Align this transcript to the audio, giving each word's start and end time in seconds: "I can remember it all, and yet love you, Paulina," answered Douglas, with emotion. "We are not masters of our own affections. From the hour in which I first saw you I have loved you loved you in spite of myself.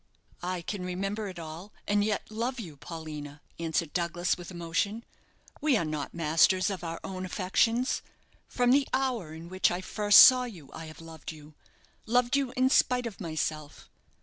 "I 0.41 0.63
can 0.63 0.83
remember 0.83 1.27
it 1.27 1.37
all, 1.37 1.71
and 1.87 2.03
yet 2.03 2.31
love 2.31 2.59
you, 2.59 2.75
Paulina," 2.75 3.39
answered 3.59 3.93
Douglas, 3.93 4.35
with 4.35 4.49
emotion. 4.49 5.05
"We 5.61 5.77
are 5.77 5.85
not 5.85 6.11
masters 6.11 6.71
of 6.71 6.83
our 6.83 6.99
own 7.03 7.23
affections. 7.23 8.01
From 8.47 8.71
the 8.71 8.87
hour 8.93 9.31
in 9.35 9.47
which 9.47 9.69
I 9.69 9.79
first 9.81 10.21
saw 10.21 10.45
you 10.45 10.71
I 10.73 10.85
have 10.87 11.01
loved 11.01 11.31
you 11.31 11.53
loved 12.07 12.35
you 12.35 12.51
in 12.57 12.71
spite 12.71 13.05
of 13.05 13.21
myself. 13.21 13.87